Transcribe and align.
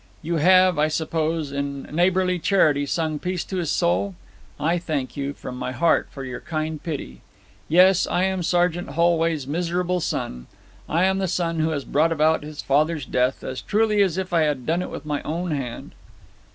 You 0.23 0.37
have, 0.37 0.79
I 0.79 0.87
suppose, 0.87 1.51
in 1.51 1.83
neighbourly 1.83 2.39
charity, 2.39 2.87
sung 2.87 3.19
peace 3.19 3.43
to 3.43 3.57
his 3.57 3.71
soul? 3.71 4.15
I 4.59 4.79
thank 4.79 5.15
you, 5.15 5.31
from 5.31 5.55
my 5.57 5.71
heart, 5.73 6.07
for 6.09 6.23
your 6.23 6.39
kind 6.39 6.81
pity. 6.81 7.21
Yes; 7.69 8.07
I 8.07 8.23
am 8.23 8.41
Sergeant 8.41 8.89
Holway's 8.95 9.45
miserable 9.45 9.99
son 9.99 10.47
I'm 10.89 11.19
the 11.19 11.27
son 11.27 11.59
who 11.59 11.69
has 11.69 11.85
brought 11.85 12.11
about 12.11 12.41
his 12.41 12.63
father's 12.63 13.05
death, 13.05 13.43
as 13.43 13.61
truly 13.61 14.01
as 14.01 14.17
if 14.17 14.33
I 14.33 14.41
had 14.41 14.65
done 14.65 14.81
it 14.81 14.89
with 14.89 15.05
my 15.05 15.21
own 15.21 15.51
hand!' 15.51 15.93